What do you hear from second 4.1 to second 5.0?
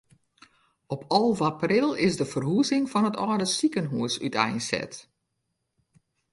úteinset.